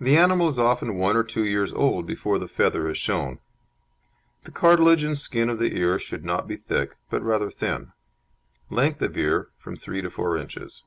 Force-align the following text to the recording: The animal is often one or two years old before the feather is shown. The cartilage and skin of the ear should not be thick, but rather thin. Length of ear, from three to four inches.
The 0.00 0.16
animal 0.16 0.48
is 0.48 0.58
often 0.58 0.96
one 0.96 1.16
or 1.16 1.22
two 1.22 1.44
years 1.46 1.72
old 1.72 2.04
before 2.04 2.40
the 2.40 2.48
feather 2.48 2.88
is 2.88 2.98
shown. 2.98 3.38
The 4.42 4.50
cartilage 4.50 5.04
and 5.04 5.16
skin 5.16 5.48
of 5.48 5.60
the 5.60 5.76
ear 5.76 6.00
should 6.00 6.24
not 6.24 6.48
be 6.48 6.56
thick, 6.56 6.96
but 7.10 7.22
rather 7.22 7.48
thin. 7.52 7.92
Length 8.70 9.02
of 9.02 9.16
ear, 9.16 9.50
from 9.56 9.76
three 9.76 10.02
to 10.02 10.10
four 10.10 10.36
inches. 10.36 10.82